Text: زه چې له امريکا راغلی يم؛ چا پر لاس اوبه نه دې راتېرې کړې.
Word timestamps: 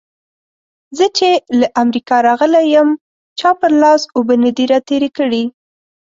زه 0.97 1.05
چې 1.17 1.29
له 1.59 1.67
امريکا 1.83 2.15
راغلی 2.27 2.65
يم؛ 2.75 2.89
چا 3.39 3.49
پر 3.59 3.71
لاس 3.81 4.01
اوبه 4.15 4.35
نه 4.43 4.51
دې 4.57 4.65
راتېرې 4.73 5.09
کړې. 5.17 5.43